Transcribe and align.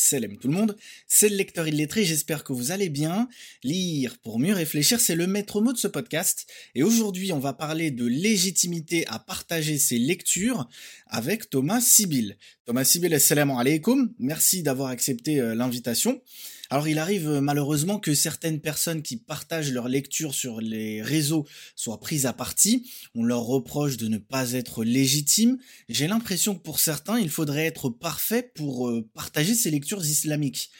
Salam 0.00 0.38
tout 0.38 0.46
le 0.46 0.54
monde, 0.54 0.76
c'est 1.08 1.28
le 1.28 1.34
lecteur 1.34 1.66
illettré, 1.66 2.04
j'espère 2.04 2.44
que 2.44 2.52
vous 2.52 2.70
allez 2.70 2.88
bien. 2.88 3.28
Lire 3.64 4.16
pour 4.18 4.38
mieux 4.38 4.54
réfléchir, 4.54 5.00
c'est 5.00 5.16
le 5.16 5.26
maître 5.26 5.60
mot 5.60 5.72
de 5.72 5.76
ce 5.76 5.88
podcast. 5.88 6.46
Et 6.76 6.84
aujourd'hui, 6.84 7.32
on 7.32 7.40
va 7.40 7.52
parler 7.52 7.90
de 7.90 8.06
légitimité 8.06 9.04
à 9.08 9.18
partager 9.18 9.76
ses 9.76 9.98
lectures 9.98 10.68
avec 11.08 11.50
Thomas 11.50 11.80
Sibyl. 11.80 12.36
Thomas 12.64 12.84
Sibyl, 12.84 13.12
assalamu 13.12 13.54
alaikum, 13.58 14.14
merci 14.20 14.62
d'avoir 14.62 14.90
accepté 14.90 15.40
euh, 15.40 15.56
l'invitation. 15.56 16.22
Alors 16.70 16.86
il 16.86 16.98
arrive 16.98 17.28
euh, 17.28 17.40
malheureusement 17.40 17.98
que 17.98 18.14
certaines 18.14 18.60
personnes 18.60 19.02
qui 19.02 19.16
partagent 19.16 19.72
leurs 19.72 19.88
lectures 19.88 20.34
sur 20.34 20.60
les 20.60 21.00
réseaux 21.02 21.46
soient 21.76 22.00
prises 22.00 22.26
à 22.26 22.34
partie. 22.34 22.90
On 23.14 23.24
leur 23.24 23.40
reproche 23.40 23.96
de 23.96 24.08
ne 24.08 24.18
pas 24.18 24.52
être 24.52 24.84
légitimes. 24.84 25.58
J'ai 25.88 26.06
l'impression 26.06 26.54
que 26.54 26.62
pour 26.62 26.78
certains, 26.78 27.18
il 27.18 27.30
faudrait 27.30 27.64
être 27.64 27.88
parfait 27.88 28.42
pour 28.54 28.88
euh, 28.88 29.08
partager 29.14 29.54
ces 29.54 29.70
lectures 29.70 30.04
islamiques. 30.04 30.70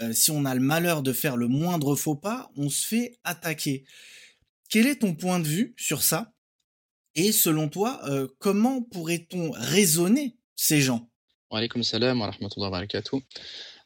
Euh, 0.00 0.12
si 0.14 0.30
on 0.30 0.46
a 0.46 0.54
le 0.54 0.60
malheur 0.62 1.02
de 1.02 1.12
faire 1.12 1.36
le 1.36 1.48
moindre 1.48 1.94
faux 1.94 2.16
pas, 2.16 2.50
on 2.56 2.70
se 2.70 2.86
fait 2.86 3.18
attaquer. 3.22 3.84
Quel 4.70 4.86
est 4.86 5.00
ton 5.00 5.14
point 5.14 5.40
de 5.40 5.46
vue 5.46 5.74
sur 5.76 6.02
ça? 6.02 6.32
Et 7.16 7.30
selon 7.30 7.68
toi, 7.68 8.02
comment 8.40 8.82
pourrait-on 8.82 9.52
raisonner 9.52 10.36
ces 10.56 10.80
gens? 10.80 11.08
Salam 11.82 12.20
wa 12.20 12.26
rahmatullahi 12.26 12.70
wa 12.70 12.70
barakatuh. 12.70 13.22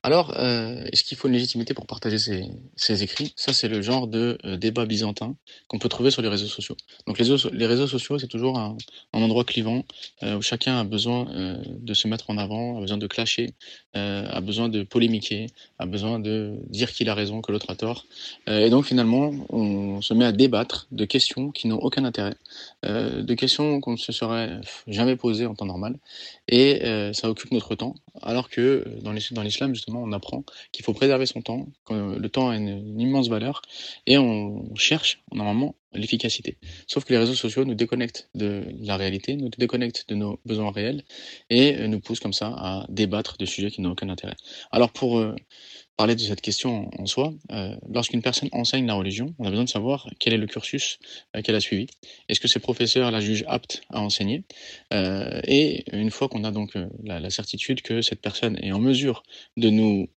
Alors, 0.04 0.32
euh, 0.38 0.84
est-ce 0.92 1.02
qu'il 1.02 1.18
faut 1.18 1.26
une 1.26 1.34
légitimité 1.34 1.74
pour 1.74 1.84
partager 1.84 2.18
ses, 2.18 3.02
écrits? 3.02 3.32
Ça, 3.34 3.52
c'est 3.52 3.66
le 3.66 3.82
genre 3.82 4.06
de 4.06 4.38
euh, 4.44 4.56
débat 4.56 4.86
byzantin 4.86 5.34
qu'on 5.66 5.80
peut 5.80 5.88
trouver 5.88 6.12
sur 6.12 6.22
les 6.22 6.28
réseaux 6.28 6.46
sociaux. 6.46 6.76
Donc, 7.08 7.18
les, 7.18 7.66
réseaux 7.66 7.88
sociaux, 7.88 8.16
c'est 8.16 8.28
toujours 8.28 8.60
un, 8.60 8.76
endroit 9.12 9.42
clivant 9.42 9.84
euh, 10.22 10.36
où 10.36 10.42
chacun 10.42 10.78
a 10.78 10.84
besoin 10.84 11.26
de 11.66 11.94
se 11.94 12.06
mettre 12.06 12.30
en 12.30 12.38
avant, 12.38 12.78
a 12.78 12.80
besoin 12.80 12.96
de 12.96 13.08
clasher, 13.08 13.54
a 13.94 14.40
besoin 14.40 14.68
de 14.68 14.84
polémiquer, 14.84 15.46
a 15.80 15.86
besoin 15.86 16.20
de 16.20 16.56
dire 16.68 16.92
qu'il 16.92 17.08
a 17.08 17.14
raison, 17.14 17.40
que 17.40 17.50
l'autre 17.50 17.70
a 17.70 17.74
tort. 17.74 18.06
et 18.46 18.70
donc, 18.70 18.84
finalement, 18.84 19.32
on 19.50 20.00
se 20.00 20.14
met 20.14 20.24
à 20.24 20.32
débattre 20.32 20.86
de 20.92 21.04
questions 21.04 21.50
qui 21.50 21.66
n'ont 21.66 21.78
aucun 21.78 22.04
intérêt, 22.04 22.36
de 22.84 23.34
questions 23.34 23.80
qu'on 23.80 23.92
ne 23.92 23.96
se 23.96 24.12
serait 24.12 24.60
jamais 24.86 25.16
posées 25.16 25.46
en 25.46 25.54
temps 25.54 25.66
normal. 25.66 25.98
Et 26.46 26.80
ça 27.12 27.28
occupe 27.28 27.50
notre 27.50 27.74
temps, 27.74 27.94
alors 28.22 28.48
que 28.48 28.84
dans 29.02 29.12
l'islam, 29.12 29.74
justement, 29.74 30.02
on 30.02 30.12
apprend 30.12 30.44
qu'il 30.72 30.84
faut 30.84 30.92
préserver 30.92 31.26
son 31.26 31.42
temps, 31.42 31.66
que 31.84 32.18
le 32.18 32.28
temps 32.28 32.50
a 32.50 32.56
une, 32.56 33.00
immense 33.00 33.28
valeur, 33.28 33.62
et 34.06 34.18
on 34.18 34.74
cherche 34.74 35.22
normalement 35.32 35.74
l'efficacité. 35.92 36.58
Sauf 36.86 37.04
que 37.04 37.12
les 37.12 37.18
réseaux 37.18 37.34
sociaux 37.34 37.64
nous 37.64 37.74
déconnectent 37.74 38.28
de 38.34 38.64
la 38.80 38.96
réalité, 38.96 39.36
nous 39.36 39.48
déconnectent 39.56 40.08
de 40.08 40.14
nos 40.14 40.40
besoins 40.44 40.70
réels, 40.70 41.04
et 41.50 41.88
nous 41.88 42.00
poussent 42.00 42.20
comme 42.20 42.32
ça 42.32 42.48
à 42.48 42.86
débattre 42.88 43.36
de 43.38 43.46
sujets 43.46 43.70
qui 43.70 43.80
n'ont 43.80 43.92
aucun 43.92 44.08
intérêt. 44.08 44.36
Alors 44.70 44.92
pour 44.92 45.18
euh, 45.18 45.34
parler 45.98 46.14
de 46.14 46.20
cette 46.20 46.40
question 46.40 46.88
en 46.96 47.06
soi, 47.06 47.34
euh, 47.50 47.74
lorsqu'une 47.92 48.22
personne 48.22 48.48
enseigne 48.52 48.86
la 48.86 48.94
religion, 48.94 49.34
on 49.40 49.44
a 49.44 49.50
besoin 49.50 49.64
de 49.64 49.68
savoir 49.68 50.08
quel 50.20 50.32
est 50.32 50.38
le 50.38 50.46
cursus 50.46 51.00
euh, 51.34 51.42
qu'elle 51.42 51.56
a 51.56 51.60
suivi. 51.60 51.88
Est-ce 52.28 52.38
que 52.38 52.46
ses 52.46 52.60
professeurs 52.60 53.10
la 53.10 53.20
jugent 53.20 53.44
apte 53.48 53.82
à 53.90 54.00
enseigner? 54.00 54.44
Euh, 54.94 55.40
Et 55.48 55.84
une 55.92 56.12
fois 56.12 56.28
qu'on 56.28 56.44
a 56.44 56.52
donc 56.52 56.78
la, 57.02 57.30
certitude 57.30 57.82
que 57.82 58.00
cette 58.00 58.20
personne 58.20 58.56
est 58.62 58.70
en 58.70 58.78
mesure 58.78 59.24
de 59.56 59.70
nous, 59.70 60.08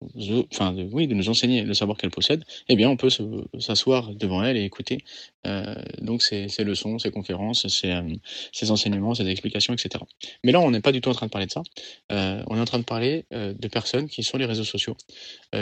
enfin, 0.54 0.76
oui, 0.92 1.08
de 1.08 1.16
nous 1.16 1.30
enseigner 1.30 1.64
le 1.64 1.74
savoir 1.74 1.98
qu'elle 1.98 2.12
possède, 2.12 2.44
eh 2.70 2.76
bien, 2.76 2.88
on 2.88 2.96
peut 2.96 3.09
s'asseoir 3.59 4.14
devant 4.14 4.44
elle 4.44 4.58
et 4.58 4.64
écouter 4.64 5.00
donc 6.00 6.22
ses, 6.22 6.48
leçons, 6.64 7.00
ses 7.00 7.12
conférences, 7.12 7.68
ses, 7.68 7.94
ses, 8.52 8.72
enseignements, 8.72 9.16
ses 9.16 9.28
explications, 9.28 9.74
etc. 9.74 10.04
Mais 10.44 10.52
là, 10.52 10.62
on 10.62 10.72
n'est 10.72 10.80
pas 10.82 10.92
du 10.92 11.02
tout 11.02 11.09
en 11.09 11.14
train 11.14 11.26
de 11.26 11.32
parler 11.32 11.48
de 11.48 11.52
ça. 11.52 11.64
on 12.09 12.56
est 12.56 12.62
en 12.62 12.66
train 12.66 12.80
de 12.80 12.86
parler 12.86 13.26
de 13.32 13.68
personnes 13.68 14.08
qui, 14.08 14.24
sur 14.24 14.38
les 14.38 14.46
réseaux 14.46 14.64
sociaux, 14.64 14.96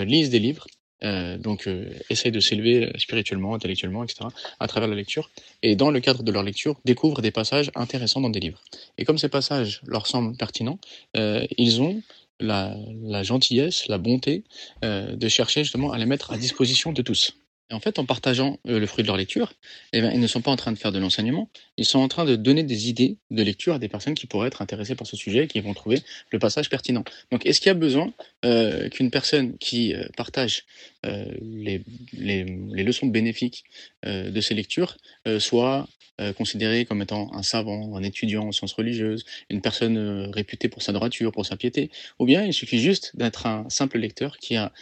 lisent 0.09 0.29
des 0.29 0.39
livres, 0.39 0.67
euh, 1.03 1.38
donc 1.38 1.67
euh, 1.67 1.89
essayent 2.09 2.31
de 2.31 2.41
s'élever 2.41 2.83
euh, 2.83 2.97
spirituellement, 2.97 3.55
intellectuellement, 3.55 4.03
etc., 4.03 4.25
à 4.59 4.67
travers 4.67 4.89
la 4.89 4.95
lecture, 4.95 5.29
et 5.63 5.75
dans 5.75 5.91
le 5.91 6.01
cadre 6.01 6.23
de 6.23 6.31
leur 6.31 6.43
lecture, 6.43 6.79
découvrent 6.84 7.22
des 7.22 7.31
passages 7.31 7.72
intéressants 7.75 8.22
dans 8.22 8.29
des 8.29 8.41
livres. 8.41 8.61
Et 8.97 9.06
comme 9.06 9.17
ces 9.17 9.29
passages 9.29 9.81
leur 9.85 10.07
semblent 10.07 10.35
pertinents, 10.35 10.79
ils 11.16 11.81
ont 11.81 12.01
la, 12.39 12.75
gentillesse, 13.23 13.88
la 13.88 13.97
bonté 13.97 14.44
de 14.81 15.28
chercher 15.28 15.63
justement 15.63 15.91
à 15.91 15.97
les 15.97 16.06
mettre 16.06 16.31
à 16.31 16.38
disposition 16.38 16.91
de 16.91 17.01
tous. 17.01 17.34
Et 17.69 17.74
en 17.74 17.80
fait, 17.80 18.00
en 18.00 18.06
partageant 18.06 18.57
le 18.66 18.85
fruit 18.88 19.03
de 19.03 19.07
leur 19.07 19.18
lecture, 19.18 19.53
eh 19.94 20.02
bien, 20.02 20.12
ils 20.12 20.19
ne 20.19 20.28
sont 20.28 20.41
pas 20.41 20.52
en 20.52 20.56
train 20.56 20.72
de 20.72 20.78
faire 20.78 20.91
de 20.91 21.00
l'enseignement, 21.00 21.50
ils 21.78 21.85
sont 21.85 22.00
en 22.00 22.07
train 22.07 22.25
de 22.25 22.35
donner 22.35 22.63
des 22.63 22.90
idées 22.90 23.18
de 23.30 23.44
lecture 23.44 23.75
à 23.75 23.80
des 23.80 23.88
personnes 23.88 24.16
qui 24.16 24.25
pourraient 24.25 24.47
être 24.47 24.62
intéressées 24.62 24.96
par 24.96 25.06
ce 25.06 25.16
sujet 25.16 25.44
et 25.44 25.47
qui 25.47 25.59
vont 25.59 25.74
trouver 25.74 26.02
le 26.31 26.40
passage 26.40 26.69
pertinent. 26.69 27.03
Donc, 27.31 27.46
est-ce 27.46 27.62
qu'il 27.62 27.68
y 27.68 27.72
a 27.72 27.75
besoin 27.75 28.12
euh, 28.46 28.90
qu'une 28.90 29.12
personne 29.12 29.58
qui 29.58 29.94
euh, 29.94 30.08
partage 30.16 30.66
euh, 31.06 31.25
les, 31.41 31.84
les, 32.13 32.84
leçons 32.84 33.08
bénéfiques 33.08 33.63
euh, 34.06 34.31
de 34.31 34.41
ces 34.41 34.53
lectures 34.53 34.97
soit 35.40 35.88
considérée 36.35 36.84
comme 36.84 37.02
étant 37.02 37.34
un 37.34 37.44
savant, 37.44 37.96
un 37.96 38.03
étudiant 38.03 38.47
en 38.47 38.52
sciences 38.52 38.74
religieuses, 38.74 39.24
une 39.50 39.62
personne 39.62 40.29
réputée 40.34 40.68
pour 40.68 40.81
sa 40.81 40.91
droiture, 40.91 41.31
pour 41.31 41.46
sa 41.46 41.56
piété, 41.56 41.91
ou 42.19 42.25
bien 42.25 42.44
il 42.44 42.53
suffit 42.53 42.79
juste 42.79 43.16
d'être 43.16 43.46
un 43.46 43.69
simple 43.69 43.97
lecteur 44.00 44.38
qui 44.38 44.58
a, 44.58 44.74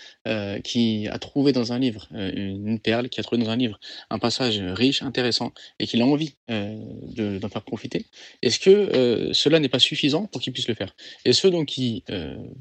qui 0.63 1.07
a 1.07 1.19
trouvé 1.19 1.51
dans 1.51 1.73
un 1.73 1.77
livre 1.77 2.07
une 2.11 2.76
perle, 2.77 3.09
qui 3.09 3.19
a 3.19 3.23
trouvé 3.23 3.41
dans 3.43 3.49
un 3.49 3.55
livre 3.55 3.79
un 4.09 4.19
passage 4.19 4.59
riche, 4.59 5.01
intéressant, 5.01 5.51
et 5.79 5.87
qu'il 5.87 6.01
a 6.01 6.05
envie 6.05 6.35
d'en 6.47 7.49
faire 7.49 7.63
profiter. 7.63 8.05
Est-ce 8.41 8.59
que 8.59 9.31
cela 9.33 9.59
n'est 9.59 9.69
pas 9.69 9.79
suffisant 9.79 10.25
pour 10.25 10.41
qu'il 10.41 10.53
puisse 10.53 10.67
le 10.67 10.73
faire? 10.73 10.95
Et 11.25 11.33
ceux 11.33 11.49
donc 11.51 11.67
qui 11.67 12.03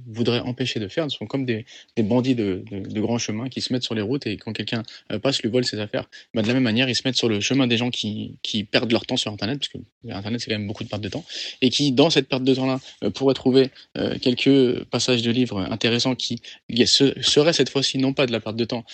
voudraient 0.07 0.41
empêcher 0.41 0.81
de 0.81 0.89
faire 0.89 1.11
sont 1.11 1.27
comme 1.27 1.45
des, 1.45 1.65
bandits 1.99 2.35
de, 2.35 2.65
de, 2.71 3.01
grands 3.01 3.19
chemins 3.19 3.49
qui 3.49 3.61
se 3.61 3.73
mettent 3.73 3.83
sur 3.83 3.95
les 3.95 4.03
routes 4.03 4.27
et 4.27 4.37
quand 4.37 4.53
quelqu'un 4.53 4.83
euh, 5.13 5.19
passe, 5.19 5.43
lui 5.43 5.51
vole 5.51 5.65
ses 5.65 5.79
affaires. 5.79 6.09
Bah, 6.35 6.43
de 6.43 6.49
la 6.49 6.55
même 6.55 6.63
manière, 6.63 6.89
ils 6.89 6.95
se 6.95 7.03
mettent 7.05 7.17
sur 7.17 7.29
le 7.29 7.41
chemin 7.41 7.67
des 7.67 7.77
gens 7.77 7.91
qui, 7.91 8.37
qui 8.43 8.65
perdent 8.65 8.93
leur 8.93 9.07
temps 9.07 9.17
sur 9.17 9.33
Internet, 9.33 9.59
parce 9.59 9.69
que 9.69 9.79
Internet, 10.11 10.41
c'est 10.41 10.51
quand 10.51 10.59
même 10.59 10.67
beaucoup 10.67 10.85
de 10.85 10.89
perte 10.89 11.03
de 11.03 11.09
temps, 11.09 11.25
et 11.61 11.71
qui, 11.71 11.93
dans 11.93 12.11
cette 12.11 12.29
perte 12.29 12.45
de 12.45 12.55
temps-là, 12.55 12.81
euh, 13.05 13.11
pourraient 13.11 13.35
trouver 13.35 13.71
euh, 13.97 14.19
quelques 14.19 14.85
passages 14.85 15.23
de 15.23 15.31
livres 15.31 15.61
intéressants 15.71 16.15
qui 16.15 16.41
seraient 16.87 17.53
cette 17.53 17.71
fois-ci 17.71 17.99
non 17.99 18.13
pas 18.13 18.27
de 18.27 18.33
la 18.33 18.41
perte 18.41 18.57
de 18.57 18.65
temps, 18.65 18.85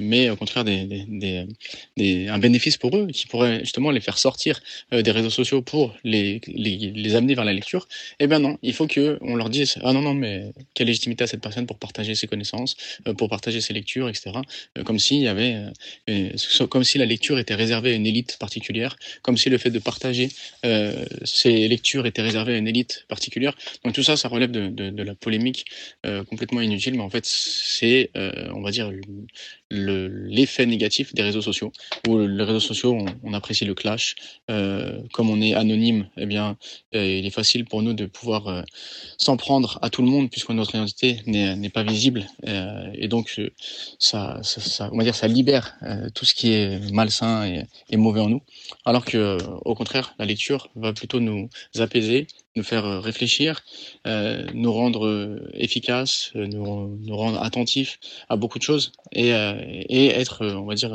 mais 0.00 0.30
au 0.30 0.36
contraire 0.36 0.57
des, 0.64 1.46
des, 1.96 2.28
un 2.28 2.38
bénéfice 2.38 2.76
pour 2.76 2.96
eux, 2.96 3.06
qui 3.08 3.26
pourrait 3.26 3.60
justement 3.60 3.90
les 3.90 4.00
faire 4.00 4.18
sortir 4.18 4.60
des 4.92 5.10
réseaux 5.10 5.30
sociaux 5.30 5.62
pour 5.62 5.94
les, 6.04 6.40
les, 6.46 7.14
amener 7.14 7.34
vers 7.34 7.44
la 7.44 7.52
lecture. 7.52 7.88
Eh 8.20 8.26
bien 8.26 8.38
non, 8.38 8.58
il 8.62 8.72
faut 8.72 8.86
qu'on 8.86 9.36
leur 9.36 9.50
dise, 9.50 9.78
ah 9.82 9.92
non, 9.92 10.02
non, 10.02 10.14
mais 10.14 10.52
quelle 10.74 10.88
légitimité 10.88 11.26
cette 11.26 11.40
personne 11.40 11.66
pour 11.66 11.78
partager 11.78 12.14
ses 12.14 12.26
connaissances, 12.26 12.76
euh, 13.06 13.14
pour 13.14 13.28
partager 13.28 13.60
ses 13.60 13.72
lectures, 13.72 14.08
etc. 14.08 14.32
Euh, 14.76 14.82
comme 14.82 14.98
s'il 14.98 15.18
y 15.18 15.28
avait, 15.28 15.56
euh, 16.08 16.66
comme 16.68 16.84
si 16.84 16.98
la 16.98 17.06
lecture 17.06 17.38
était 17.38 17.54
réservée 17.54 17.92
à 17.92 17.94
une 17.94 18.06
élite 18.06 18.36
particulière, 18.38 18.96
comme 19.22 19.36
si 19.36 19.50
le 19.50 19.58
fait 19.58 19.70
de 19.70 19.78
partager 19.78 20.28
ses 21.24 21.68
lectures 21.68 22.06
était 22.06 22.22
réservé 22.22 22.54
à 22.54 22.58
une 22.58 22.68
élite 22.68 23.04
particulière. 23.08 23.54
Donc 23.84 23.94
tout 23.94 24.02
ça, 24.02 24.16
ça 24.16 24.28
relève 24.28 24.50
de, 24.50 24.68
de, 24.68 25.02
la 25.02 25.14
polémique 25.14 25.66
complètement 26.28 26.60
inutile, 26.60 26.94
mais 26.94 27.02
en 27.02 27.10
fait, 27.10 27.24
c'est, 27.24 28.10
on 28.14 28.60
va 28.60 28.70
dire, 28.70 28.90
l'effet 30.48 30.66
négatif 30.66 31.14
des 31.14 31.22
réseaux 31.22 31.42
sociaux. 31.42 31.70
Où 32.06 32.18
les 32.18 32.44
réseaux 32.44 32.60
sociaux, 32.60 32.98
on, 33.22 33.32
apprécie 33.32 33.64
le 33.64 33.74
clash. 33.74 34.16
comme 34.46 35.30
on 35.30 35.40
est 35.40 35.54
anonyme, 35.54 36.08
eh 36.16 36.26
bien, 36.26 36.56
il 36.92 37.26
est 37.26 37.36
facile 37.40 37.64
pour 37.64 37.82
nous 37.82 37.92
de 37.92 38.06
pouvoir 38.06 38.64
s'en 39.18 39.36
prendre 39.36 39.78
à 39.82 39.90
tout 39.90 40.02
le 40.02 40.08
monde, 40.08 40.30
puisque 40.30 40.50
notre 40.50 40.74
identité 40.74 41.20
n'est 41.26 41.68
pas 41.70 41.82
visible 41.82 42.26
euh, 42.46 42.90
et 42.94 43.08
donc 43.08 43.34
euh, 43.38 43.50
ça, 43.98 44.40
on 44.92 44.98
va 44.98 45.04
dire 45.04 45.14
ça 45.14 45.28
libère 45.28 45.76
euh, 45.82 46.08
tout 46.14 46.24
ce 46.24 46.34
qui 46.34 46.52
est 46.52 46.92
malsain 46.92 47.46
et, 47.46 47.64
et, 47.90 47.96
mauvais 47.96 48.20
en 48.20 48.28
nous 48.28 48.42
alors 48.84 49.04
que 49.04 49.38
au 49.64 49.74
contraire 49.74 50.14
la 50.18 50.24
lecture 50.24 50.70
va 50.76 50.92
plutôt 50.92 51.20
nous 51.20 51.48
apaiser 51.78 52.26
nous 52.58 52.64
faire 52.64 53.02
réfléchir 53.02 53.62
nous 54.04 54.72
rendre 54.72 55.40
efficaces 55.54 56.30
nous, 56.34 57.16
rendre 57.16 57.42
attentifs 57.42 57.98
à 58.28 58.36
beaucoup 58.36 58.58
de 58.58 58.64
choses 58.64 58.92
et 59.12 59.30
être 59.30 60.44
on 60.46 60.66
va 60.66 60.74
dire 60.74 60.92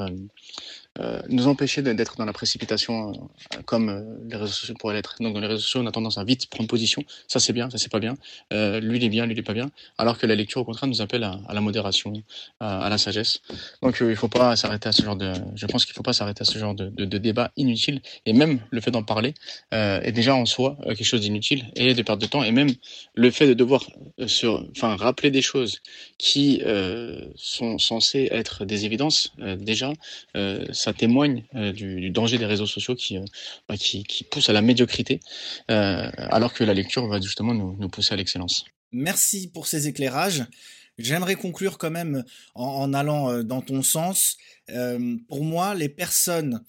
euh, 1.00 1.19
nous 1.28 1.48
empêcher 1.48 1.81
d'être 1.81 2.18
dans 2.18 2.25
la 2.25 2.34
précipitation 2.34 3.10
euh, 3.10 3.62
comme 3.66 3.90
euh, 3.90 4.04
les 4.30 4.36
réseaux 4.36 4.54
sociaux 4.54 4.75
pourraient 4.80 4.94
l'être. 4.94 5.16
Donc 5.22 5.34
dans 5.34 5.40
les 5.40 5.48
réseaux 5.48 5.62
sociaux, 5.62 5.81
on 5.81 5.88
a 5.88 5.92
tendance 5.92 6.19
à 6.19 6.24
vite 6.24 6.45
prendre 6.51 6.69
position. 6.69 7.04
Ça 7.28 7.40
c'est 7.40 7.51
bien, 7.51 7.68
ça 7.72 7.80
c'est 7.80 7.92
pas 7.92 8.00
bien. 8.00 8.16
lui 8.51 8.98
il 8.98 9.04
est 9.04 9.10
bien, 9.10 9.25
lui 9.25 9.34
il 9.34 9.40
est 9.40 9.44
pas 9.44 9.54
bien. 9.54 9.72
Alors 9.98 10.19
que 10.19 10.28
la 10.28 10.36
lecture 10.36 10.62
au 10.62 10.66
contraire 10.66 10.88
nous 10.88 11.01
appelle 11.01 11.24
à, 11.24 11.40
la 11.51 11.62
modération, 11.62 12.13
à, 12.60 12.88
la 12.90 13.00
sagesse. 13.00 13.42
Donc 13.81 13.98
il 14.01 14.16
faut 14.16 14.28
pas 14.28 14.56
s'arrêter 14.56 14.90
à 14.90 14.92
ce 14.92 15.01
genre 15.01 15.16
de. 15.16 15.34
Je 15.56 15.66
pense 15.66 15.86
qu'il 15.86 15.95
faut 15.95 16.04
pas 16.04 16.13
s'arrêter 16.13 16.44
à 16.44 16.45
ce 16.45 16.60
genre 16.60 16.75
de, 16.75 16.90
de, 16.90 17.18
débat 17.18 17.51
inutile. 17.57 18.01
Et 18.28 18.34
même 18.34 18.60
le 18.69 18.80
fait 18.80 18.92
d'en 18.92 19.04
parler 19.04 19.34
est 19.72 20.12
déjà 20.12 20.36
en 20.36 20.45
soi 20.45 20.78
quelque 20.86 21.04
chose 21.04 21.22
d'inutile 21.22 21.66
et 21.75 21.95
de 21.95 22.01
perte 22.04 22.22
de 22.22 22.28
temps. 22.28 22.44
Et 22.44 22.51
même 22.51 22.69
le 23.16 23.31
fait 23.31 23.48
de 23.48 23.54
devoir 23.56 23.84
enfin 24.19 24.95
rappeler 24.95 25.31
des 25.31 25.42
choses 25.42 25.80
qui 26.19 26.62
sont 27.36 27.80
censées 27.80 28.30
être 28.31 28.66
des 28.66 28.86
évidences 28.86 29.34
déjà 29.57 29.92
ça 30.83 30.94
témoigne 30.94 31.45
euh, 31.56 31.71
du, 31.71 32.09
danger 32.09 32.38
des 32.38 32.45
réseaux 32.45 32.65
sociaux 32.65 32.95
qui, 32.95 33.18
euh, 33.18 33.24
bah, 33.69 33.75
poussent 34.30 34.50
à 34.50 34.53
la 34.53 34.62
médiocrité, 34.62 35.21
euh, 35.71 36.09
alors 36.18 36.53
que 36.53 36.65
la 36.65 36.74
lecture 36.74 37.07
va 37.07 37.21
justement 37.21 37.53
nous, 37.53 37.89
pousser 37.89 38.13
à 38.13 38.18
l'excellence. 38.18 38.65
Merci 38.91 39.47
pour 39.47 39.65
ces 39.68 39.88
éclairages. 39.88 40.44
J'aimerais 40.97 41.35
conclure 41.35 41.77
quand 41.77 41.89
même 41.89 42.24
en, 42.53 42.94
allant 42.94 43.41
dans 43.44 43.62
ton 43.62 43.81
sens. 43.81 44.38
Pour 45.27 45.44
moi, 45.44 45.74
les 45.74 45.89
personnes 45.89 46.63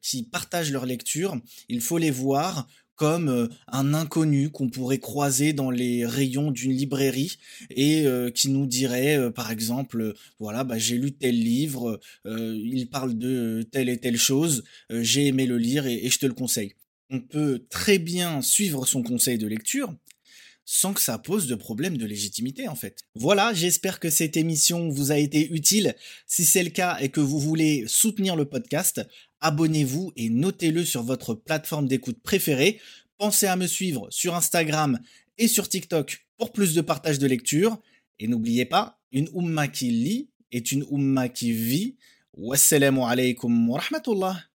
qui 0.00 0.22
partagent 0.22 0.72
leur 0.72 0.86
lecture, 0.86 1.36
il 1.68 1.82
faut 1.82 1.98
les 1.98 2.10
voir 2.10 2.66
comme 2.98 3.48
un 3.68 3.94
inconnu 3.94 4.50
qu'on 4.50 4.68
pourrait 4.68 4.98
croiser 4.98 5.54
dans 5.54 5.70
les 5.70 6.04
rayons 6.04 6.50
d'une 6.50 6.72
librairie 6.72 7.38
et 7.70 8.04
qui 8.34 8.50
nous 8.50 8.66
dirait 8.66 9.30
par 9.32 9.50
exemple 9.50 10.14
voilà 10.38 10.64
bah, 10.64 10.78
j'ai 10.78 10.98
lu 10.98 11.12
tel 11.12 11.38
livre 11.38 12.00
il 12.26 12.88
parle 12.90 13.16
de 13.16 13.66
telle 13.70 13.88
et 13.88 13.98
telle 13.98 14.18
chose 14.18 14.64
j'ai 14.90 15.28
aimé 15.28 15.46
le 15.46 15.58
lire 15.58 15.86
et 15.86 16.08
je 16.08 16.18
te 16.18 16.26
le 16.26 16.34
conseille. 16.34 16.74
On 17.10 17.20
peut 17.20 17.64
très 17.70 17.98
bien 17.98 18.42
suivre 18.42 18.86
son 18.86 19.02
conseil 19.02 19.38
de 19.38 19.46
lecture 19.46 19.94
sans 20.70 20.92
que 20.92 21.00
ça 21.00 21.16
pose 21.16 21.46
de 21.46 21.54
problème 21.54 21.96
de 21.96 22.04
légitimité 22.04 22.68
en 22.68 22.74
fait. 22.74 22.98
Voilà, 23.14 23.54
j'espère 23.54 23.98
que 23.98 24.10
cette 24.10 24.36
émission 24.36 24.90
vous 24.90 25.10
a 25.10 25.16
été 25.16 25.50
utile. 25.50 25.94
Si 26.26 26.44
c'est 26.44 26.62
le 26.62 26.68
cas 26.68 26.98
et 27.00 27.08
que 27.08 27.20
vous 27.20 27.38
voulez 27.40 27.84
soutenir 27.86 28.36
le 28.36 28.44
podcast, 28.44 29.00
abonnez-vous 29.40 30.12
et 30.16 30.28
notez-le 30.28 30.84
sur 30.84 31.02
votre 31.02 31.32
plateforme 31.32 31.88
d'écoute 31.88 32.18
préférée. 32.22 32.82
Pensez 33.16 33.46
à 33.46 33.56
me 33.56 33.66
suivre 33.66 34.08
sur 34.10 34.34
Instagram 34.34 34.98
et 35.38 35.48
sur 35.48 35.70
TikTok 35.70 36.26
pour 36.36 36.52
plus 36.52 36.74
de 36.74 36.82
partage 36.82 37.18
de 37.18 37.26
lecture. 37.26 37.80
Et 38.18 38.28
n'oubliez 38.28 38.66
pas, 38.66 39.00
une 39.10 39.30
umma 39.34 39.68
qui 39.68 39.90
lit 39.90 40.28
est 40.52 40.70
une 40.70 40.84
umma 40.92 41.30
qui 41.30 41.50
vit. 41.50 41.96
Wassalamu 42.34 43.04
alaikum 43.04 43.70
wa 43.70 43.80
rahmatullah. 43.80 44.47